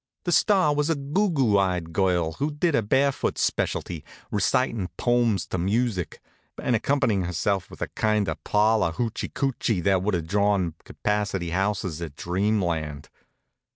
The 0.23 0.31
star 0.31 0.73
was 0.73 0.89
a 0.89 0.95
googoo 0.95 1.59
eyed 1.61 1.93
girl 1.93 2.31
who 2.39 2.49
did 2.49 2.73
a 2.73 2.81
barefoot 2.81 3.37
specialty, 3.37 4.03
recitin' 4.31 4.87
pomes 4.97 5.45
to 5.49 5.59
music, 5.59 6.19
and 6.59 6.75
accompanyin' 6.75 7.25
herself 7.27 7.69
with 7.69 7.83
a 7.83 7.87
kind 7.89 8.27
of 8.27 8.43
parlor 8.43 8.93
hoochee 8.93 9.31
coochee 9.31 9.79
that 9.83 10.01
would 10.01 10.15
have 10.15 10.25
drawn 10.25 10.73
capacity 10.85 11.51
houses 11.51 12.01
at 12.01 12.15
Dreamland. 12.15 13.09